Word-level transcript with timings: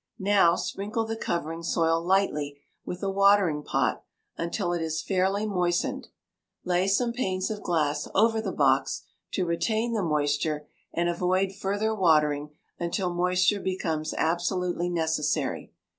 Now 0.17 0.55
sprinkle 0.55 1.05
the 1.05 1.15
covering 1.15 1.61
soil 1.61 2.03
lightly 2.03 2.59
with 2.83 3.03
a 3.03 3.09
watering 3.11 3.61
pot 3.61 4.03
until 4.35 4.73
it 4.73 4.81
is 4.81 4.99
fairly 5.03 5.45
moistened. 5.45 6.07
Lay 6.65 6.87
some 6.87 7.13
panes 7.13 7.51
of 7.51 7.61
glass 7.61 8.07
over 8.15 8.41
the 8.41 8.51
box 8.51 9.03
to 9.33 9.45
retain 9.45 9.93
the 9.93 10.01
moisture, 10.01 10.67
and 10.91 11.07
avoid 11.07 11.53
further 11.53 11.93
watering 11.93 12.49
until 12.79 13.13
moisture 13.13 13.59
becomes 13.59 14.15
absolutely 14.15 14.89
necessary. 14.89 15.71